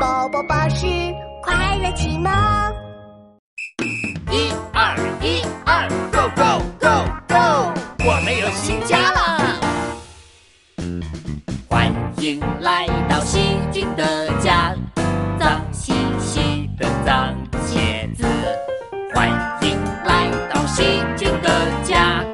[0.00, 0.86] 宝宝巴士
[1.42, 2.32] 快乐启蒙。
[4.32, 7.72] 一二一二，Go Go Go Go！
[8.04, 9.60] 我们有新家了，
[11.68, 14.74] 欢迎来到细菌的家，
[15.38, 17.32] 脏兮兮的脏
[17.64, 18.24] 鞋子。
[19.14, 19.28] 欢
[19.62, 20.82] 迎来到细
[21.16, 22.24] 菌的家，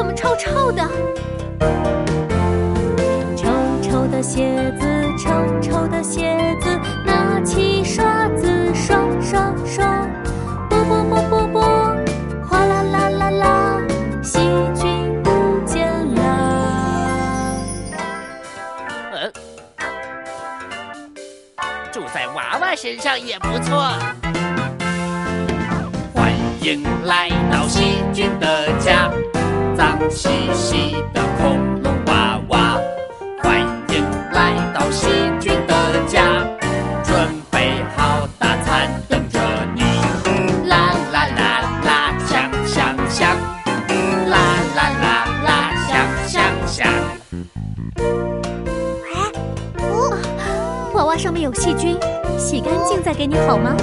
[0.00, 0.82] 怎么臭臭的？
[3.36, 3.50] 臭
[3.82, 4.86] 臭的鞋子，
[5.18, 6.70] 臭臭的鞋子，
[7.04, 10.08] 拿起刷子刷刷刷，
[10.70, 11.60] 啵啵啵啵啵，
[12.48, 13.78] 哗啦啦啦啦，
[14.22, 14.38] 细
[14.74, 16.22] 菌不见了。
[19.12, 19.30] 呃，
[21.92, 23.92] 住在娃娃身上也不错。
[26.14, 29.10] 欢迎来到细菌的家，
[29.80, 32.78] 脏兮兮的恐龙娃娃。
[33.42, 35.08] 欢迎来到细
[35.40, 35.74] 菌的
[36.06, 36.22] 家，
[37.02, 39.40] 准备好大餐等着
[39.74, 39.80] 你。
[40.68, 43.34] 啦啦啦啦，香香香，
[44.28, 44.36] 啦
[44.76, 46.86] 啦啦啦，香香香。
[50.92, 51.96] 娃娃上面有细菌，
[52.38, 53.74] 洗干净再给你好吗？